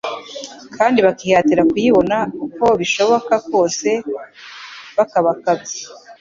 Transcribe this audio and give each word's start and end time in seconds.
kandi 0.75 0.99
"bakihatira 1.05 1.61
kuyibona 1.71 2.17
uko 2.45 2.65
bishoboka 2.79 3.33
kose 3.49 3.89
bakabakabye" 4.97 5.79